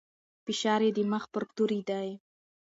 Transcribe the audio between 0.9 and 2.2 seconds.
د مخ پر توري دی.